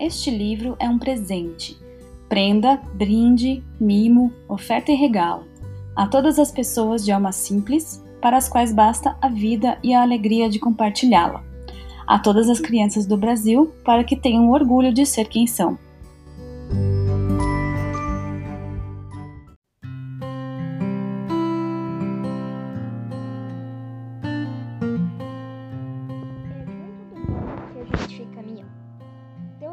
[0.00, 1.76] este livro é um presente.
[2.28, 5.56] Prenda, brinde, mimo, oferta e regalo
[5.96, 10.02] a todas as pessoas de alma simples, para as quais basta a vida e a
[10.02, 11.42] alegria de compartilhá-la.
[12.06, 15.78] A todas as crianças do Brasil, para que tenham orgulho de ser quem são.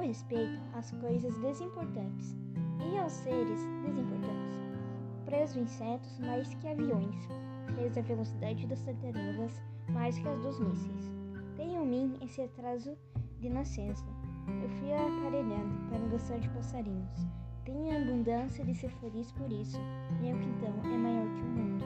[0.03, 2.35] Respeito às coisas desimportantes
[2.91, 4.59] e aos seres desimportantes.
[5.25, 7.15] Preso insetos mais que aviões,
[7.75, 11.11] fez a velocidade das tartarugas mais que as dos mísseis.
[11.55, 12.97] Tenho em mim esse atraso
[13.39, 14.05] de nascença.
[14.61, 17.27] Eu fui aparelhado para gostar de passarinhos.
[17.65, 19.79] Tenho abundância de ser feliz por isso.
[20.21, 21.83] Meu quintão é maior que o mundo.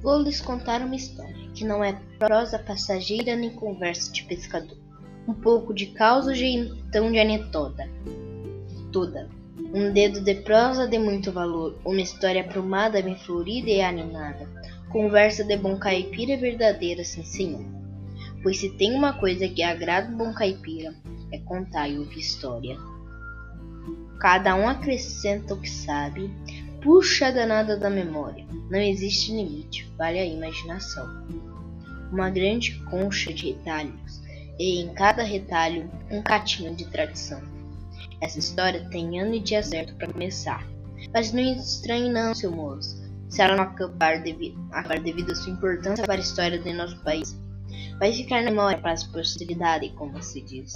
[0.00, 4.78] Vou lhes contar uma história, que não é prosa passageira nem conversa de pescador.
[5.26, 7.88] Um pouco de causa então de anedota.
[8.92, 9.28] Toda.
[9.74, 14.48] Um dedo de prosa de muito valor, uma história aprumada, bem florida e animada.
[14.88, 17.64] Conversa de bom caipira verdadeira, sim senhor.
[18.42, 20.94] Pois se tem uma coisa que agrada o bom caipira,
[21.32, 22.78] é contar e ouvir história.
[24.20, 26.30] Cada um acrescenta o que sabe,
[26.88, 28.46] puxa danada da memória.
[28.70, 31.06] Não existe limite, vale a imaginação.
[32.10, 34.22] Uma grande concha de retalhos,
[34.58, 37.42] e em cada retalho um catinho de tradição.
[38.22, 40.66] Essa história tem ano e dia certo para começar.
[41.12, 42.96] Mas não estranhe não, seu moço,
[43.28, 46.98] se ela não acabar, devi acabar devido à sua importância para a história do nosso
[47.04, 47.38] país.
[47.98, 50.72] Vai ficar na memória para a posteridade, como se diz.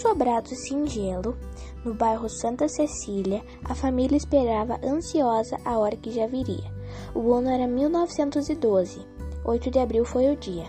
[0.00, 1.36] Sobrado singelo,
[1.84, 6.72] no bairro Santa Cecília, a família esperava ansiosa a hora que já viria.
[7.14, 9.06] O ano era 1912.
[9.44, 10.66] 8 de abril foi o dia.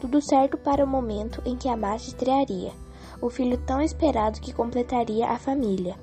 [0.00, 2.72] Tudo certo para o momento em que a Márcia estrearia.
[3.20, 5.94] O filho tão esperado que completaria a família.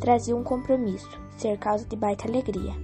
[0.00, 2.74] Trazia um compromisso, ser causa de baita alegria.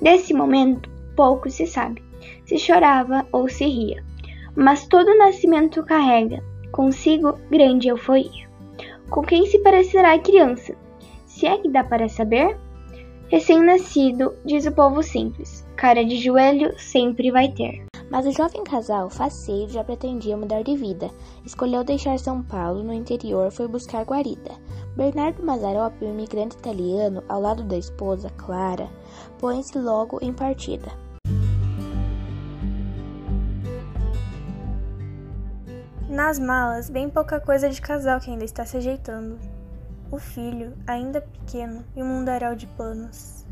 [0.00, 2.02] Desse momento, pouco se sabe,
[2.46, 4.02] se chorava ou se ria.
[4.56, 8.47] Mas todo nascimento carrega consigo grande euforia.
[9.10, 10.74] Com quem se parecerá a criança?
[11.26, 12.58] Se é que dá para saber?
[13.28, 17.86] Recém-nascido, diz o povo simples, cara de joelho sempre vai ter.
[18.10, 21.10] Mas o jovem casal, faceiro, já pretendia mudar de vida.
[21.44, 24.52] Escolheu deixar São Paulo, no interior, foi buscar guarida.
[24.96, 28.88] Bernardo Mazzaropi, um imigrante italiano, ao lado da esposa, Clara,
[29.38, 30.90] põe-se logo em partida.
[36.18, 39.38] Nas malas, bem pouca coisa de casal que ainda está se ajeitando.
[40.10, 43.46] O filho, ainda pequeno, e um mundaréu de planos.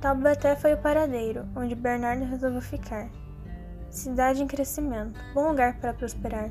[0.00, 3.08] Taubaté foi o paradeiro, onde Bernardo resolveu ficar.
[3.90, 6.50] Cidade em crescimento, bom lugar para prosperar.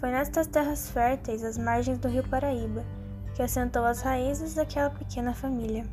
[0.00, 2.82] Foi nestas terras férteis, às margens do rio Paraíba,
[3.34, 5.84] que assentou as raízes daquela pequena família.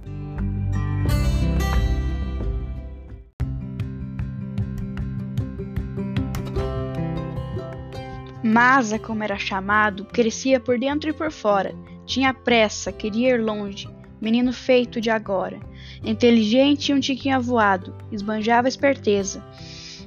[8.48, 11.76] Masa, como era chamado, crescia por dentro e por fora.
[12.06, 13.90] Tinha pressa, queria ir longe.
[14.22, 15.60] Menino feito de agora.
[16.02, 19.44] Inteligente e um tiquinho avoado, esbanjava esperteza.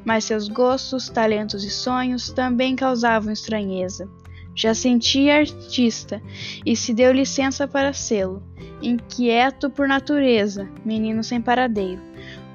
[0.07, 4.09] Mas seus gostos, talentos e sonhos também causavam estranheza.
[4.55, 6.23] Já sentia artista
[6.65, 8.43] e se deu licença para sê-lo.
[8.81, 12.01] Inquieto por natureza, menino sem paradeiro.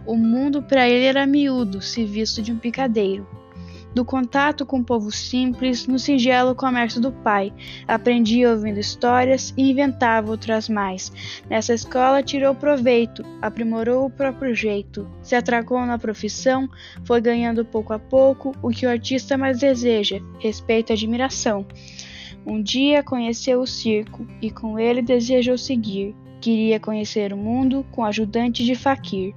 [0.04, 3.28] O mundo para ele era miúdo, se visto de um picadeiro
[3.96, 7.54] do contato com o povo simples no singelo comércio do pai.
[7.88, 11.12] Aprendia ouvindo histórias e inventava outras mais.
[11.50, 16.70] Nessa escola tirou proveito, aprimorou o próprio jeito, se atracou na profissão,
[17.06, 21.66] foi ganhando pouco a pouco o que o artista mais deseja: respeito e admiração.
[22.46, 26.14] Um dia conheceu o circo e com ele desejou seguir
[26.46, 29.34] Queria conhecer o mundo com ajudante de faquir.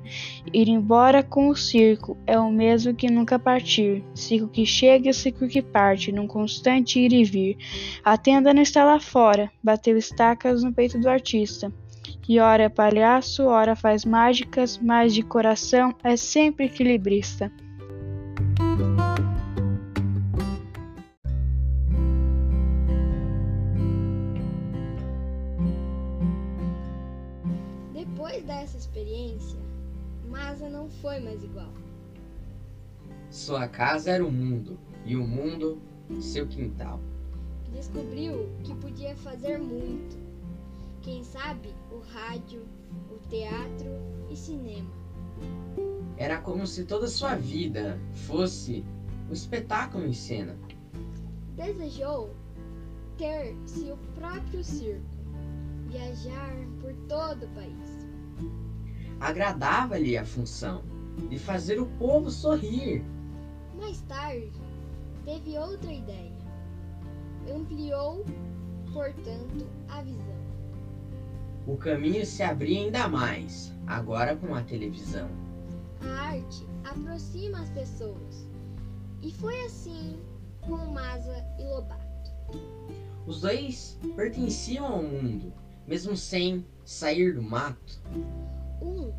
[0.53, 4.05] Ir embora com o circo é o mesmo que nunca partir.
[4.15, 7.57] Ciclo que chega ciclo que parte, num constante ir e vir.
[8.05, 11.73] A tenda não está lá fora, bateu estacas no peito do artista.
[12.29, 17.51] E ora é palhaço, ora faz mágicas, mas de coração é sempre equilibrista.
[31.19, 31.73] Foi mais igual.
[33.31, 35.81] Sua casa era o mundo e o mundo
[36.21, 37.01] seu quintal.
[37.73, 40.17] Descobriu que podia fazer muito.
[41.03, 42.65] Quem sabe o rádio,
[43.11, 43.91] o teatro
[44.31, 44.91] e cinema.
[46.17, 48.85] Era como se toda sua vida fosse
[49.29, 50.57] um espetáculo em cena.
[51.57, 52.31] Desejou
[53.17, 55.05] ter seu próprio circo,
[55.89, 58.09] viajar por todo o país.
[59.21, 60.83] Agradava-lhe a função
[61.29, 63.05] de fazer o povo sorrir.
[63.77, 64.53] Mais tarde,
[65.25, 66.39] teve outra ideia.
[67.55, 68.25] Ampliou,
[68.93, 70.39] portanto, a visão.
[71.67, 75.29] O caminho se abria ainda mais, agora com a televisão.
[76.03, 78.49] A arte aproxima as pessoas.
[79.23, 80.19] E foi assim
[80.63, 82.31] com Masa e Lobato.
[83.27, 85.53] Os dois pertenciam ao mundo,
[85.87, 88.01] mesmo sem sair do mato.
[88.81, 89.13] Um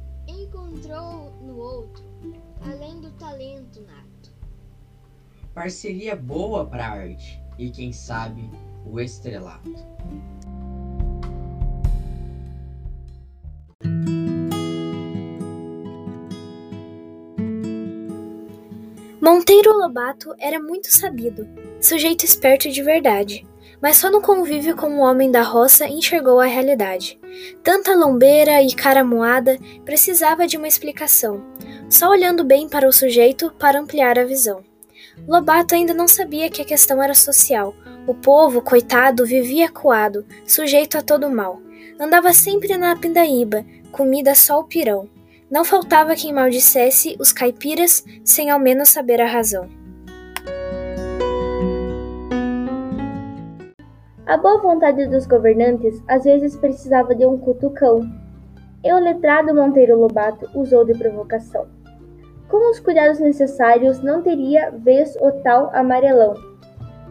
[0.44, 2.04] encontrou no outro,
[2.62, 4.32] além do talento nato.
[5.54, 8.50] Parceria boa para a arte e, quem sabe,
[8.86, 9.74] o estrelato.
[19.22, 21.48] Monteiro Lobato era muito sabido,
[21.82, 23.46] sujeito esperto de verdade,
[23.82, 27.20] mas só no convívio com o homem da roça enxergou a realidade.
[27.64, 31.44] Tanta lombeira e cara moada precisava de uma explicação,
[31.90, 34.64] só olhando bem para o sujeito para ampliar a visão.
[35.28, 37.74] Lobato ainda não sabia que a questão era social.
[38.08, 41.62] O povo, coitado, vivia coado, sujeito a todo mal.
[42.00, 45.10] Andava sempre na pindaíba, comida só o pirão.
[45.52, 49.70] Não faltava quem maldissesse os caipiras sem ao menos saber a razão.
[54.30, 58.08] A boa vontade dos governantes às vezes precisava de um cutucão.
[58.84, 61.66] E o letrado Monteiro Lobato usou de provocação.
[62.48, 66.36] Com os cuidados necessários, não teria vez o tal amarelão.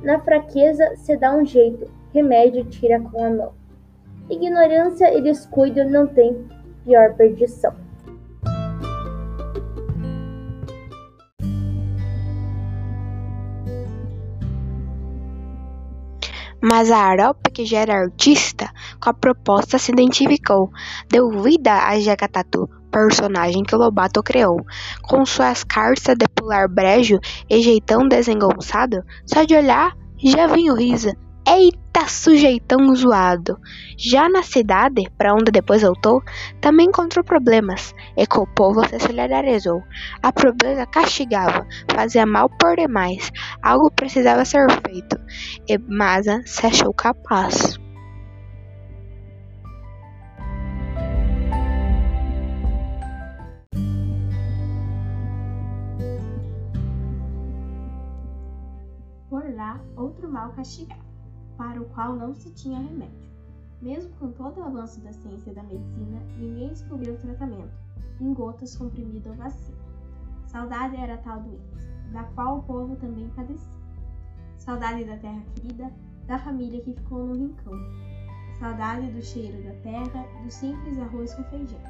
[0.00, 3.52] Na fraqueza se dá um jeito, remédio tira com a mão.
[4.30, 6.46] Ignorância e descuido não tem
[6.84, 7.74] pior perdição.
[16.60, 18.70] Mas a Aropa, que já era artista,
[19.00, 20.70] com a proposta se identificou,
[21.08, 24.56] deu vida a Jagatatu, personagem que Lobato criou.
[25.02, 27.18] Com suas cartas de pular brejo
[27.48, 31.10] e jeitão desengonçado, só de olhar já vinha o riso.
[31.46, 33.58] Eita, sujeitão zoado!
[33.96, 36.22] Já na cidade, para onde depois voltou,
[36.60, 39.82] também encontrou problemas, e com o povo se solidarizou.
[40.22, 43.30] A pobreza castigava, fazia mal por demais,
[43.62, 45.18] algo precisava ser feito,
[45.68, 47.78] e Maza se achou capaz.
[59.28, 61.07] Por lá, outro mal castigava,
[61.58, 63.28] para o qual não se tinha remédio.
[63.82, 67.74] Mesmo com todo o avanço da ciência e da medicina, ninguém descobriu o tratamento,
[68.20, 69.76] em gotas, comprimido ou vacina.
[70.46, 73.76] Saudade era a tal doença, da qual o povo também padecia.
[74.56, 75.92] Saudade da terra querida,
[76.26, 77.74] da família que ficou no rincão.
[78.58, 81.80] Saudade do cheiro da terra, do simples arroz com feijão.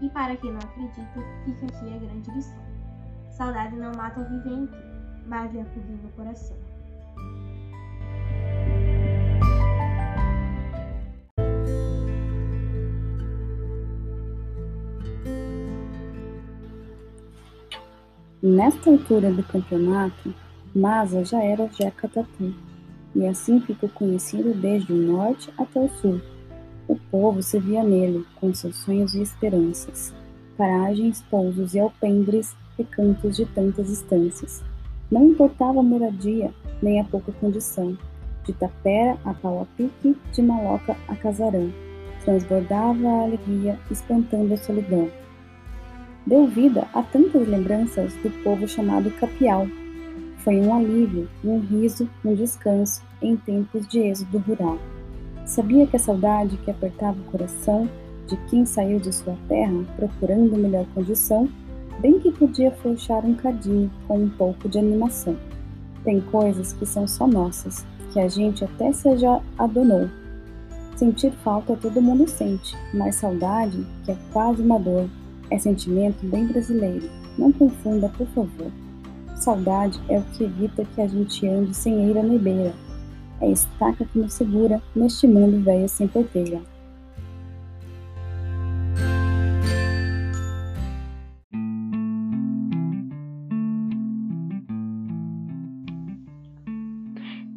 [0.00, 2.62] E para quem não acredita, fica aqui a grande lição.
[3.30, 4.76] Saudade não mata o vivente,
[5.26, 6.56] mas lhe acudindo o coração.
[18.42, 20.34] Nesta altura do campeonato,
[20.74, 22.52] Masa já era Jeca Tatu,
[23.14, 26.20] e assim ficou conhecido desde o norte até o sul.
[26.88, 30.12] O povo se via nele, com seus sonhos e esperanças,
[30.56, 34.60] paragens, pousos e alpendres, recantos de tantas estâncias.
[35.08, 37.96] Não importava a moradia, nem a pouca condição,
[38.42, 41.72] de tapera a pau a pique, de maloca a casarão.
[42.24, 45.21] Transbordava a alegria, espantando a solidão
[46.26, 49.66] deu vida a tantas lembranças do povo chamado Capial.
[50.38, 54.78] Foi um alívio, um riso, um descanso em tempos de êxodo rural.
[55.44, 57.88] Sabia que a saudade que apertava o coração
[58.26, 61.48] de quem saiu de sua terra procurando melhor condição,
[62.00, 65.36] bem que podia fechar um cadinho com um pouco de animação.
[66.04, 69.08] Tem coisas que são só nossas, que a gente até se
[69.58, 70.08] adonou.
[70.96, 75.08] Sentir falta todo mundo sente, mas saudade, que é quase uma dor,
[75.52, 77.10] é sentimento bem brasileiro.
[77.36, 78.72] Não confunda, por favor.
[79.36, 82.72] Saudade é o que evita que a gente ande sem eira nem beira.
[83.38, 86.62] É estaca que nos segura neste mundo velho sem porteira.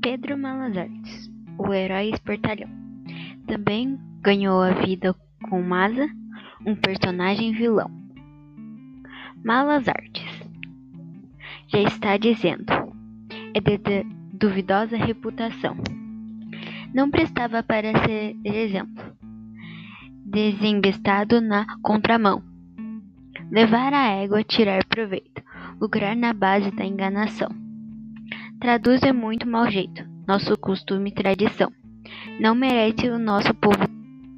[0.01, 2.69] Pedro Malas Artes, o herói espertalhão,
[3.47, 5.15] também ganhou a vida
[5.49, 6.09] com Maza
[6.65, 7.91] um personagem vilão.
[9.43, 10.25] Malas artes.
[11.67, 12.65] Já está dizendo.
[13.53, 14.03] É de,
[14.33, 15.77] duvidosa reputação.
[16.93, 19.03] Não prestava para ser exemplo.
[20.25, 22.41] Desembestado na contramão.
[23.51, 25.43] Levar a égua, tirar proveito.
[25.79, 27.49] Lucrar na base da enganação.
[28.59, 30.03] Traduz é muito mau jeito.
[30.27, 31.71] Nosso costume e tradição.
[32.39, 33.87] Não merece o nosso povo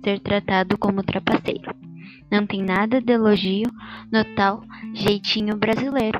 [0.04, 1.87] ser tratado como trapaceiro.
[2.30, 3.72] Não tem nada de elogio
[4.12, 4.62] no tal
[4.94, 6.20] jeitinho brasileiro.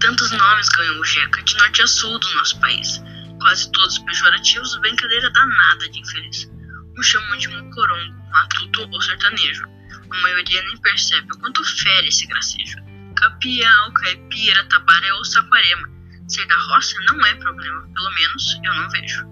[0.00, 3.02] Tantos nomes ganhou o Jeca de norte a sul do nosso país,
[3.38, 6.50] quase todos pejorativos, brincadeira danada de infeliz.
[6.98, 9.64] Um chamam de mocorongo, matuto ou sertanejo.
[10.10, 12.89] A maioria nem percebe o quanto fere esse gracejo.
[13.20, 15.88] Capial, caipira, tabaré ou saquarema.
[16.26, 19.26] Ser da roça não é problema, pelo menos eu não vejo.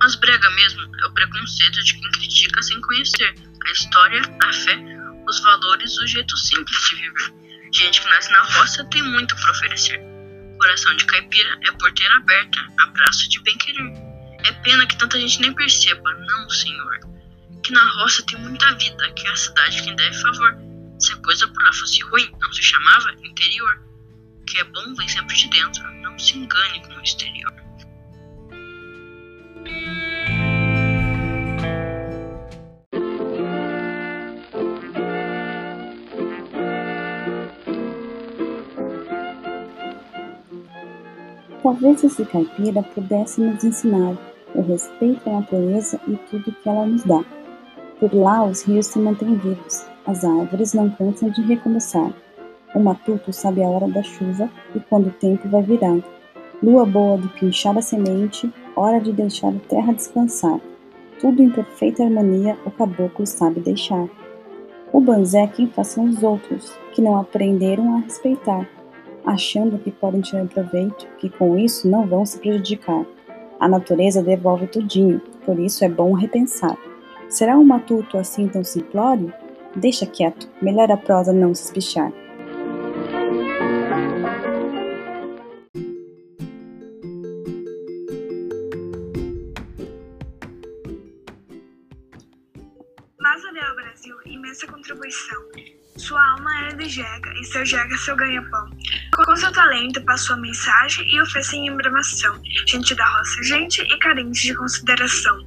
[0.00, 3.34] Mas brega mesmo é o preconceito de quem critica sem conhecer
[3.66, 4.76] a história, a fé,
[5.28, 7.34] os valores, o jeito simples de viver.
[7.72, 10.00] Gente que nasce na roça tem muito para oferecer.
[10.58, 13.92] Coração de caipira é porteira aberta, abraço de bem-querer.
[14.44, 16.98] É pena que tanta gente nem perceba, não, senhor.
[17.62, 20.69] Que na roça tem muita vida, que é a cidade quem deve favor.
[21.00, 23.82] Se a coisa por lá fosse ruim, não se chamava interior.
[24.42, 27.50] O que é bom vem sempre de dentro, não se engane com o exterior.
[41.62, 44.18] Talvez esse caipira pudesse nos ensinar
[44.54, 47.24] o respeito à natureza e tudo que ela nos dá.
[47.98, 52.12] Por lá os rios se mantêm vivos, as árvores não cansam de recomeçar.
[52.74, 55.98] O matuto sabe a hora da chuva e quando o tempo vai virar.
[56.62, 60.60] Lua boa de pinchar a semente, hora de deixar a terra descansar.
[61.20, 64.08] Tudo em perfeita harmonia o caboclo sabe deixar.
[64.92, 68.66] O banzé quem façam os outros, que não aprenderam a respeitar
[69.24, 73.04] achando que podem tirar proveito, que com isso não vão se prejudicar.
[73.58, 76.76] A natureza devolve tudinho, por isso é bom repensar.
[77.28, 79.32] Será um matuto assim tão simplório?
[79.76, 82.12] Deixa quieto, melhor a prosa não se espichar.
[93.20, 95.40] Lázaro deu ao Brasil imensa contribuição.
[95.96, 98.70] Sua alma era de Jega e seu Jega seu ganha-pão.
[99.14, 102.40] Com seu talento passou a mensagem e o fez sem embramação.
[102.66, 105.46] Gente da roça, gente e carente de consideração.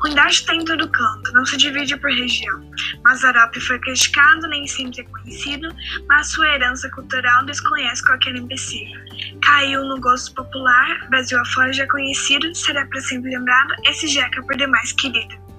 [0.00, 2.70] Ruindade tem em todo canto, não se divide por região.
[3.04, 5.68] Mazarop foi criticado, nem sempre é conhecido,
[6.08, 8.86] mas sua herança cultural desconhece qualquer imbecil.
[9.42, 14.42] Caiu no gosto popular, Brasil afora já é conhecido, será para sempre lembrado esse Jeca
[14.42, 15.49] por demais querido.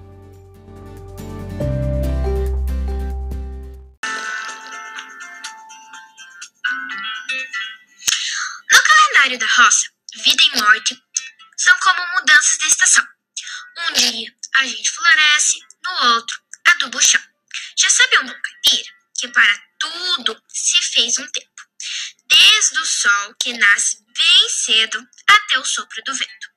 [9.38, 9.90] Da roça,
[10.24, 11.02] vida e morte
[11.56, 13.06] são como mudanças de estação.
[13.78, 17.22] Um dia a gente floresce, no outro aduba o chão.
[17.78, 21.62] Já sabe um caipira que para tudo se fez um tempo.
[22.26, 26.48] Desde o sol que nasce bem cedo até o sopro do vento.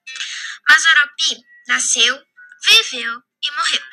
[0.67, 2.27] Mas Oropi nasceu,
[2.67, 3.83] viveu e morreu.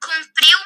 [0.00, 0.58] Cumpriu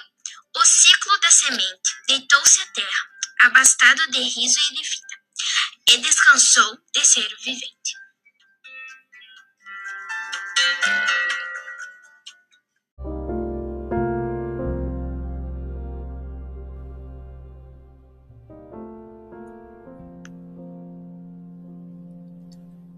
[0.54, 4.81] o ciclo da semente, deitou-se à terra, abastado de riso e de
[5.92, 7.92] e descansou de ser vivente.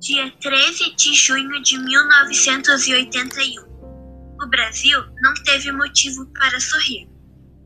[0.01, 3.65] Dia 13 de junho de 1981.
[4.41, 7.09] O Brasil não teve motivo para sorrir.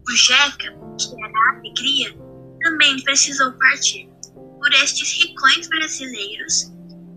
[0.08, 2.16] O Jeca, que era a alegria,
[2.62, 4.18] também precisou partir.
[4.59, 6.73] Por estes ricões brasileiros,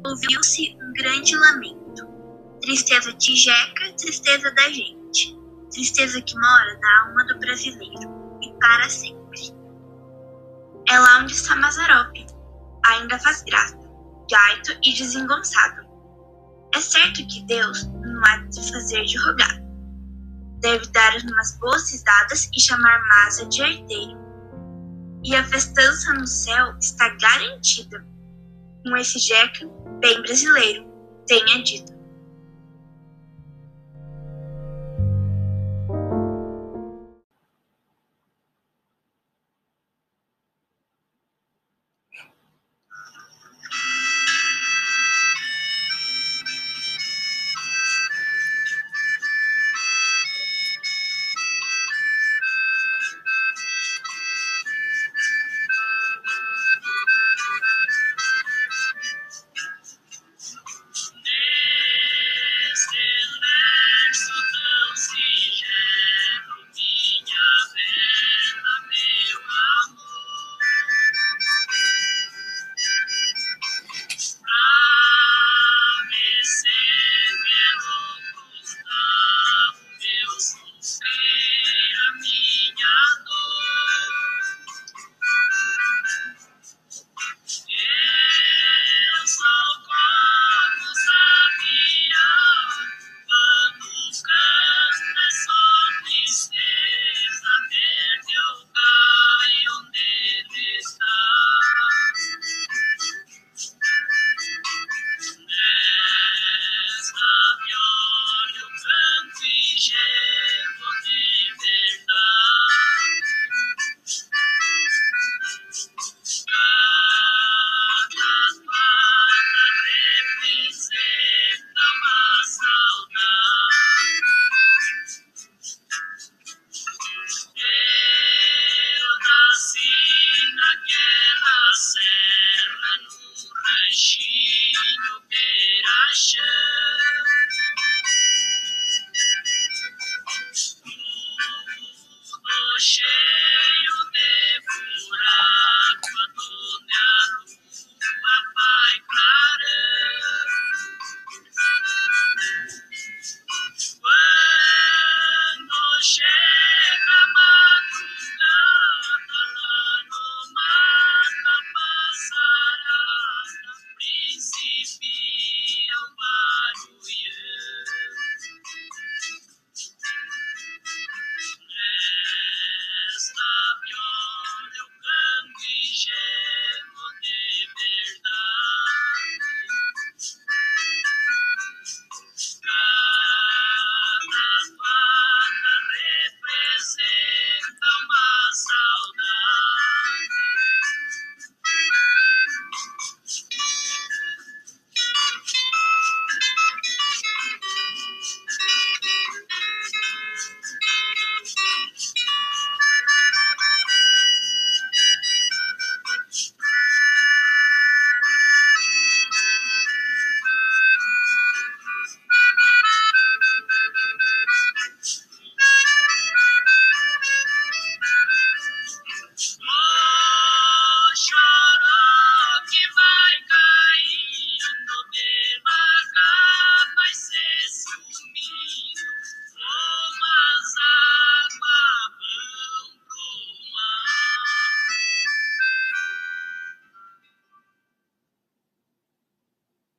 [0.06, 2.08] ouviu-se um grande lamento.
[2.62, 5.36] Tristeza de Jeca, tristeza da gente.
[5.72, 9.56] Tristeza que mora na alma do brasileiro, e para sempre.
[10.88, 12.16] É lá onde está Mazarop.
[12.86, 13.78] Ainda faz graça,
[14.30, 15.82] gaito e desengonçado.
[16.76, 19.62] É certo que Deus não há de fazer de rogado.
[20.60, 24.21] Deve dar umas boas risadas e chamar Maza de arteiro
[25.24, 28.06] e a festança no céu está garantida.
[28.84, 29.68] Com esse jeca
[30.00, 30.86] bem brasileiro,
[31.28, 31.94] tenha dito.